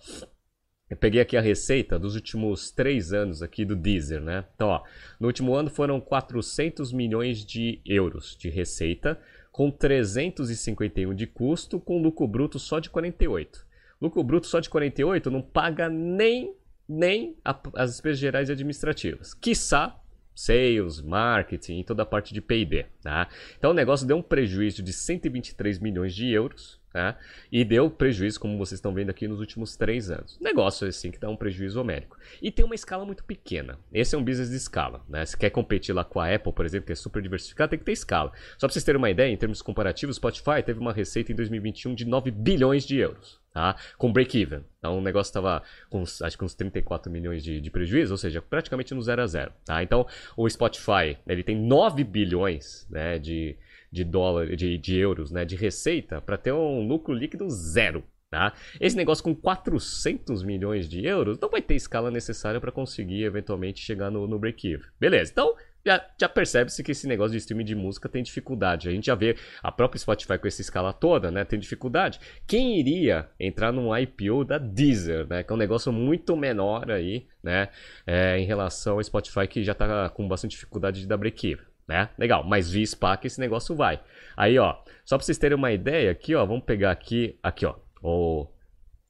Eu 0.90 0.98
peguei 0.98 1.20
aqui 1.20 1.34
a 1.34 1.40
receita 1.40 1.98
dos 1.98 2.14
últimos 2.14 2.70
três 2.70 3.12
anos 3.12 3.42
aqui 3.42 3.64
do 3.64 3.74
Deezer, 3.74 4.20
né? 4.20 4.44
Então, 4.54 4.68
ó, 4.68 4.82
no 5.18 5.26
último 5.26 5.54
ano 5.54 5.70
foram 5.70 5.98
400 5.98 6.92
milhões 6.92 7.44
de 7.44 7.80
euros 7.86 8.36
de 8.36 8.50
receita, 8.50 9.18
com 9.50 9.70
351 9.70 11.14
de 11.14 11.26
custo, 11.26 11.80
com 11.80 12.02
lucro 12.02 12.28
bruto 12.28 12.58
só 12.58 12.80
de 12.80 12.90
48. 12.90 13.64
Lucro 14.00 14.22
bruto 14.22 14.46
só 14.46 14.60
de 14.60 14.68
48 14.68 15.30
não 15.30 15.40
paga 15.40 15.88
nem, 15.88 16.54
nem 16.86 17.34
a, 17.42 17.58
as 17.76 17.92
despesas 17.92 18.18
gerais 18.18 18.50
e 18.50 18.52
administrativas. 18.52 19.32
Quiçá 19.32 19.98
sales, 20.34 21.00
marketing 21.00 21.78
e 21.78 21.84
toda 21.84 22.02
a 22.02 22.06
parte 22.06 22.34
de 22.34 22.42
P&D, 22.42 22.84
tá? 23.02 23.28
Então 23.56 23.70
o 23.70 23.74
negócio 23.74 24.06
deu 24.06 24.18
um 24.18 24.22
prejuízo 24.22 24.82
de 24.82 24.92
123 24.92 25.78
milhões 25.78 26.14
de 26.14 26.30
euros, 26.30 26.80
né? 26.94 27.16
E 27.50 27.64
deu 27.64 27.90
prejuízo, 27.90 28.38
como 28.38 28.56
vocês 28.56 28.78
estão 28.78 28.94
vendo 28.94 29.10
aqui, 29.10 29.26
nos 29.26 29.40
últimos 29.40 29.76
três 29.76 30.10
anos. 30.10 30.38
Negócio 30.40 30.86
assim 30.86 31.10
que 31.10 31.18
dá 31.18 31.28
um 31.28 31.36
prejuízo 31.36 31.80
homérico. 31.80 32.16
E 32.40 32.52
tem 32.52 32.64
uma 32.64 32.74
escala 32.74 33.04
muito 33.04 33.24
pequena. 33.24 33.76
Esse 33.92 34.14
é 34.14 34.18
um 34.18 34.24
business 34.24 34.50
de 34.50 34.56
escala. 34.56 35.02
Né? 35.08 35.26
Se 35.26 35.36
quer 35.36 35.50
competir 35.50 35.92
lá 35.92 36.04
com 36.04 36.20
a 36.20 36.32
Apple, 36.32 36.52
por 36.52 36.64
exemplo, 36.64 36.86
que 36.86 36.92
é 36.92 36.96
super 36.96 37.20
diversificado, 37.20 37.70
tem 37.70 37.78
que 37.78 37.84
ter 37.84 37.92
escala. 37.92 38.32
Só 38.56 38.68
para 38.68 38.72
vocês 38.72 38.84
terem 38.84 38.98
uma 38.98 39.10
ideia, 39.10 39.30
em 39.30 39.36
termos 39.36 39.60
comparativos, 39.60 40.16
Spotify 40.16 40.62
teve 40.64 40.78
uma 40.78 40.92
receita 40.92 41.32
em 41.32 41.34
2021 41.34 41.94
de 41.94 42.04
9 42.04 42.30
bilhões 42.30 42.86
de 42.86 42.96
euros. 42.96 43.42
Tá? 43.52 43.76
Com 43.98 44.12
break-even. 44.12 44.64
Então 44.78 44.98
o 44.98 45.00
negócio 45.00 45.30
estava 45.30 45.62
com 45.88 46.02
acho 46.02 46.36
que 46.36 46.44
uns 46.44 46.54
34 46.54 47.10
milhões 47.10 47.42
de, 47.42 47.60
de 47.60 47.70
prejuízo, 47.70 48.12
ou 48.12 48.18
seja, 48.18 48.42
praticamente 48.42 48.92
no 48.94 49.00
zero 49.00 49.22
a 49.22 49.26
zero. 49.26 49.52
Tá? 49.64 49.82
Então 49.82 50.06
o 50.36 50.48
Spotify 50.48 51.16
ele 51.26 51.42
tem 51.44 51.56
9 51.56 52.02
bilhões 52.02 52.84
né, 52.90 53.16
de, 53.18 53.56
de 53.94 54.04
dólar, 54.04 54.56
de, 54.56 54.76
de 54.76 54.98
euros, 54.98 55.30
né, 55.30 55.44
de 55.44 55.54
receita 55.54 56.20
para 56.20 56.36
ter 56.36 56.52
um 56.52 56.86
lucro 56.86 57.14
líquido 57.14 57.48
zero. 57.48 58.02
Tá? 58.30 58.52
Esse 58.80 58.96
negócio 58.96 59.22
com 59.22 59.32
400 59.32 60.42
milhões 60.42 60.88
de 60.88 61.06
euros 61.06 61.38
não 61.38 61.48
vai 61.48 61.62
ter 61.62 61.76
escala 61.76 62.10
necessária 62.10 62.60
para 62.60 62.72
conseguir 62.72 63.22
eventualmente 63.22 63.80
chegar 63.80 64.10
no, 64.10 64.26
no 64.26 64.40
break-even. 64.40 64.84
Beleza, 64.98 65.30
então 65.30 65.54
já, 65.86 66.04
já 66.18 66.28
percebe-se 66.28 66.82
que 66.82 66.90
esse 66.90 67.06
negócio 67.06 67.30
de 67.30 67.38
streaming 67.38 67.64
de 67.64 67.76
música 67.76 68.08
tem 68.08 68.24
dificuldade. 68.24 68.88
A 68.88 68.90
gente 68.90 69.06
já 69.06 69.14
vê 69.14 69.36
a 69.62 69.70
própria 69.70 70.00
Spotify 70.00 70.36
com 70.36 70.48
essa 70.48 70.60
escala 70.60 70.92
toda, 70.92 71.30
né? 71.30 71.44
Tem 71.44 71.60
dificuldade. 71.60 72.18
Quem 72.44 72.80
iria 72.80 73.28
entrar 73.38 73.70
num 73.70 73.96
IPO 73.96 74.44
da 74.44 74.58
Deezer, 74.58 75.28
né? 75.28 75.44
Que 75.44 75.52
é 75.52 75.54
um 75.54 75.58
negócio 75.58 75.92
muito 75.92 76.36
menor 76.36 76.90
aí, 76.90 77.28
né? 77.40 77.68
É, 78.04 78.36
em 78.36 78.46
relação 78.46 78.94
ao 78.94 79.04
Spotify 79.04 79.46
que 79.46 79.62
já 79.62 79.72
está 79.72 80.08
com 80.08 80.26
bastante 80.26 80.52
dificuldade 80.52 81.00
de 81.02 81.06
dar 81.06 81.18
break-even 81.18 81.64
né? 81.86 82.08
Legal, 82.18 82.44
mas 82.44 82.70
via 82.70 82.86
SPAC 82.86 83.26
esse 83.26 83.40
negócio 83.40 83.74
vai. 83.74 84.00
Aí, 84.36 84.58
ó, 84.58 84.76
só 85.04 85.16
para 85.16 85.24
vocês 85.24 85.38
terem 85.38 85.56
uma 85.56 85.72
ideia 85.72 86.10
aqui, 86.10 86.34
ó, 86.34 86.44
vamos 86.44 86.64
pegar 86.64 86.90
aqui, 86.90 87.38
aqui, 87.42 87.66
ó, 87.66 87.76
o 88.02 88.46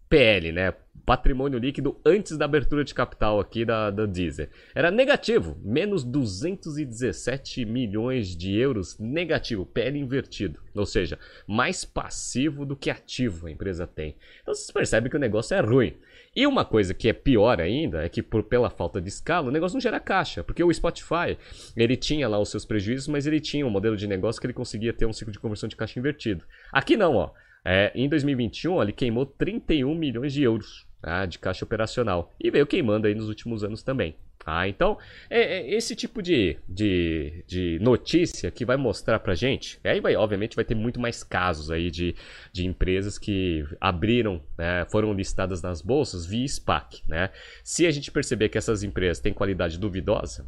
PL, 0.08 0.52
né? 0.52 0.74
Patrimônio 1.04 1.58
líquido 1.58 2.00
antes 2.04 2.38
da 2.38 2.46
abertura 2.46 2.82
de 2.82 2.94
capital 2.94 3.38
aqui 3.38 3.62
da, 3.62 3.90
da 3.90 4.06
Deezer. 4.06 4.48
Era 4.74 4.90
negativo, 4.90 5.58
menos 5.62 6.02
217 6.02 7.66
milhões 7.66 8.34
de 8.34 8.56
euros 8.56 8.98
negativo, 8.98 9.66
PL 9.66 9.98
invertido. 9.98 10.60
Ou 10.74 10.86
seja, 10.86 11.18
mais 11.46 11.84
passivo 11.84 12.64
do 12.64 12.74
que 12.74 12.88
ativo 12.88 13.46
a 13.46 13.50
empresa 13.50 13.86
tem. 13.86 14.16
Então 14.40 14.54
vocês 14.54 14.70
percebem 14.70 15.10
que 15.10 15.16
o 15.16 15.20
negócio 15.20 15.54
é 15.54 15.60
ruim. 15.60 15.94
E 16.34 16.46
uma 16.46 16.64
coisa 16.64 16.94
que 16.94 17.08
é 17.08 17.12
pior 17.12 17.60
ainda 17.60 18.02
é 18.02 18.08
que 18.08 18.22
por, 18.22 18.42
pela 18.42 18.70
falta 18.70 19.00
de 19.00 19.08
escala, 19.08 19.48
o 19.48 19.52
negócio 19.52 19.76
não 19.76 19.80
gera 19.80 20.00
caixa, 20.00 20.42
porque 20.42 20.64
o 20.64 20.72
Spotify, 20.72 21.38
ele 21.76 21.96
tinha 21.96 22.26
lá 22.26 22.40
os 22.40 22.50
seus 22.50 22.64
prejuízos, 22.64 23.08
mas 23.08 23.26
ele 23.26 23.40
tinha 23.40 23.66
um 23.66 23.70
modelo 23.70 23.96
de 23.96 24.06
negócio 24.06 24.40
que 24.40 24.46
ele 24.46 24.54
conseguia 24.54 24.92
ter 24.92 25.06
um 25.06 25.12
ciclo 25.12 25.32
de 25.32 25.38
conversão 25.38 25.68
de 25.68 25.76
caixa 25.76 25.98
invertido. 25.98 26.44
Aqui 26.72 26.96
não, 26.96 27.14
ó. 27.14 27.30
É, 27.64 27.90
em 27.94 28.08
2021, 28.08 28.82
ele 28.82 28.92
queimou 28.92 29.24
31 29.24 29.94
milhões 29.94 30.32
de 30.32 30.42
euros 30.42 30.86
tá, 31.00 31.26
de 31.26 31.38
caixa 31.38 31.64
operacional 31.64 32.32
e 32.38 32.50
veio 32.50 32.66
queimando 32.66 33.06
aí 33.06 33.14
nos 33.14 33.28
últimos 33.28 33.64
anos 33.64 33.82
também. 33.82 34.16
Ah, 34.46 34.68
então, 34.68 34.98
é, 35.30 35.40
é, 35.40 35.74
esse 35.74 35.96
tipo 35.96 36.22
de, 36.22 36.58
de, 36.68 37.42
de, 37.46 37.78
notícia 37.80 38.50
que 38.50 38.64
vai 38.64 38.76
mostrar 38.76 39.18
pra 39.18 39.34
gente, 39.34 39.80
aí 39.82 40.00
vai, 40.00 40.14
obviamente 40.16 40.54
vai 40.54 40.64
ter 40.66 40.74
muito 40.74 41.00
mais 41.00 41.24
casos 41.24 41.70
aí 41.70 41.90
de, 41.90 42.14
de 42.52 42.66
empresas 42.66 43.18
que 43.18 43.64
abriram, 43.80 44.42
né, 44.58 44.84
foram 44.90 45.14
listadas 45.14 45.62
nas 45.62 45.80
bolsas 45.80 46.26
via 46.26 46.46
SPAC, 46.46 47.02
né? 47.08 47.30
Se 47.62 47.86
a 47.86 47.90
gente 47.90 48.10
perceber 48.10 48.50
que 48.50 48.58
essas 48.58 48.82
empresas 48.82 49.18
têm 49.18 49.32
qualidade 49.32 49.78
duvidosa, 49.78 50.46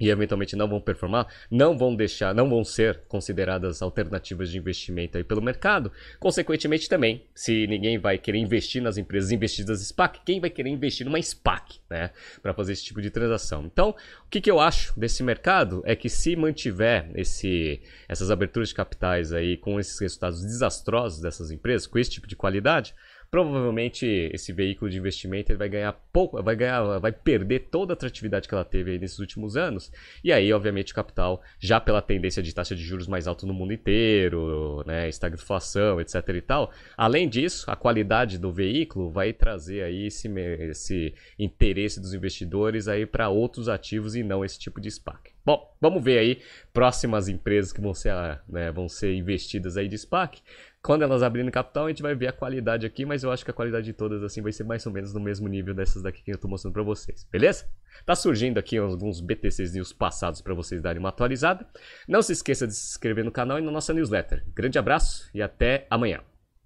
e 0.00 0.10
eventualmente 0.10 0.54
não 0.54 0.68
vão 0.68 0.80
performar, 0.80 1.26
não 1.50 1.76
vão 1.76 1.94
deixar, 1.94 2.32
não 2.32 2.48
vão 2.48 2.62
ser 2.62 3.00
consideradas 3.08 3.82
alternativas 3.82 4.48
de 4.48 4.56
investimento 4.56 5.18
aí 5.18 5.24
pelo 5.24 5.42
mercado. 5.42 5.90
Consequentemente 6.20 6.88
também, 6.88 7.24
se 7.34 7.66
ninguém 7.66 7.98
vai 7.98 8.16
querer 8.16 8.38
investir 8.38 8.80
nas 8.80 8.96
empresas 8.96 9.32
investidas 9.32 9.80
SPAC, 9.80 10.20
quem 10.24 10.40
vai 10.40 10.50
querer 10.50 10.70
investir 10.70 11.04
numa 11.04 11.20
SPAC, 11.20 11.80
né, 11.90 12.10
para 12.40 12.54
fazer 12.54 12.74
esse 12.74 12.84
tipo 12.84 13.02
de 13.02 13.10
transação? 13.10 13.64
Então, 13.64 13.90
o 13.90 14.28
que, 14.30 14.40
que 14.40 14.50
eu 14.50 14.60
acho 14.60 14.98
desse 14.98 15.20
mercado 15.24 15.82
é 15.84 15.96
que 15.96 16.08
se 16.08 16.36
mantiver 16.36 17.10
esse, 17.16 17.80
essas 18.08 18.30
aberturas 18.30 18.68
de 18.68 18.76
capitais 18.76 19.32
aí 19.32 19.56
com 19.56 19.80
esses 19.80 19.98
resultados 19.98 20.42
desastrosos 20.42 21.20
dessas 21.20 21.50
empresas, 21.50 21.88
com 21.88 21.98
esse 21.98 22.10
tipo 22.10 22.28
de 22.28 22.36
qualidade, 22.36 22.94
provavelmente 23.30 24.06
esse 24.32 24.52
veículo 24.52 24.90
de 24.90 24.98
investimento 24.98 25.52
ele 25.52 25.58
vai 25.58 25.68
ganhar 25.68 25.92
pouco, 26.12 26.42
vai 26.42 26.56
ganhar, 26.56 26.98
vai 26.98 27.12
perder 27.12 27.68
toda 27.70 27.92
a 27.92 27.94
atratividade 27.94 28.48
que 28.48 28.54
ela 28.54 28.64
teve 28.64 28.98
nesses 28.98 29.18
últimos 29.18 29.56
anos. 29.56 29.92
E 30.24 30.32
aí, 30.32 30.52
obviamente, 30.52 30.92
o 30.92 30.94
capital, 30.94 31.42
já 31.58 31.80
pela 31.80 32.00
tendência 32.00 32.42
de 32.42 32.54
taxa 32.54 32.74
de 32.74 32.82
juros 32.82 33.06
mais 33.06 33.26
alta 33.26 33.46
no 33.46 33.52
mundo 33.52 33.72
inteiro, 33.72 34.82
né, 34.86 35.08
estagflação, 35.08 36.00
etc 36.00 36.14
e 36.28 36.40
tal. 36.40 36.72
Além 36.96 37.28
disso, 37.28 37.70
a 37.70 37.76
qualidade 37.76 38.38
do 38.38 38.52
veículo 38.52 39.10
vai 39.10 39.32
trazer 39.32 39.82
aí 39.82 40.06
esse, 40.06 40.28
esse 40.28 41.14
interesse 41.38 42.00
dos 42.00 42.14
investidores 42.14 42.88
aí 42.88 43.04
para 43.04 43.28
outros 43.28 43.68
ativos 43.68 44.14
e 44.14 44.22
não 44.22 44.44
esse 44.44 44.58
tipo 44.58 44.80
de 44.80 44.90
SPAC. 44.90 45.32
Bom, 45.44 45.74
vamos 45.80 46.04
ver 46.04 46.18
aí 46.18 46.42
próximas 46.74 47.26
empresas 47.26 47.72
que 47.72 47.80
vão 47.80 47.94
ser, 47.94 48.12
né, 48.46 48.70
vão 48.70 48.86
ser 48.86 49.14
investidas 49.14 49.76
aí 49.76 49.88
de 49.88 49.96
SPAC. 49.96 50.42
Quando 50.82 51.02
elas 51.02 51.22
abrirem 51.22 51.50
capital, 51.50 51.86
a 51.86 51.88
gente 51.88 52.02
vai 52.02 52.14
ver 52.14 52.28
a 52.28 52.32
qualidade 52.32 52.86
aqui, 52.86 53.04
mas 53.04 53.22
eu 53.22 53.32
acho 53.32 53.44
que 53.44 53.50
a 53.50 53.54
qualidade 53.54 53.86
de 53.86 53.92
todas 53.92 54.22
assim 54.22 54.40
vai 54.40 54.52
ser 54.52 54.64
mais 54.64 54.86
ou 54.86 54.92
menos 54.92 55.12
no 55.12 55.20
mesmo 55.20 55.48
nível 55.48 55.74
dessas 55.74 56.02
daqui 56.02 56.22
que 56.22 56.30
eu 56.30 56.36
estou 56.36 56.48
mostrando 56.48 56.72
para 56.72 56.82
vocês, 56.82 57.26
beleza? 57.30 57.68
Tá 58.06 58.14
surgindo 58.14 58.58
aqui 58.58 58.78
alguns 58.78 59.20
BTCs 59.20 59.74
News 59.74 59.92
passados 59.92 60.40
para 60.40 60.54
vocês 60.54 60.80
darem 60.80 61.00
uma 61.00 61.08
atualizada. 61.08 61.66
Não 62.06 62.22
se 62.22 62.32
esqueça 62.32 62.66
de 62.66 62.74
se 62.74 62.90
inscrever 62.90 63.24
no 63.24 63.32
canal 63.32 63.58
e 63.58 63.62
na 63.62 63.72
nossa 63.72 63.92
newsletter. 63.92 64.44
Grande 64.54 64.78
abraço 64.78 65.28
e 65.34 65.42
até 65.42 65.86
amanhã. 65.90 66.20